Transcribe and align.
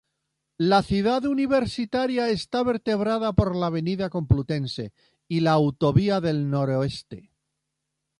La 0.57 0.81
Ciudad 0.81 1.25
Universitaria 1.25 2.29
está 2.29 2.63
vertebrada 2.63 3.33
por 3.33 3.55
la 3.55 3.67
Avenida 3.67 4.09
Complutense 4.09 4.93
y 5.27 5.41
la 5.41 5.51
autovía 5.51 6.19
del 6.19 6.49
Noroeste. 6.49 7.29